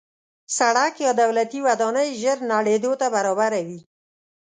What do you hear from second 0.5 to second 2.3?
سړک یا دولتي ودانۍ